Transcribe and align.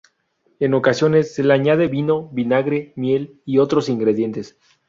En 0.59 0.73
ocasiones 0.73 1.35
se 1.35 1.43
le 1.43 1.53
añadía 1.53 1.87
vino, 1.87 2.27
vinagre, 2.33 2.91
miel 2.95 3.39
y 3.45 3.59
otros 3.59 3.87
ingredientes. 3.87 4.57